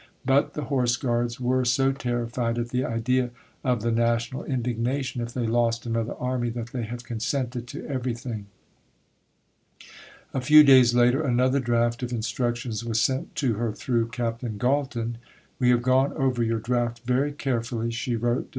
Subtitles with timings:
[0.25, 3.29] But the Horse Guards were so terrified at the idea
[3.63, 8.47] of the national indignation if they lost another army, that they have consented to everything."
[10.33, 15.19] A few days later another draft of instructions was sent to her through Captain Galton.
[15.59, 18.49] "We have gone over your draft very carefully," she wrote (Dec.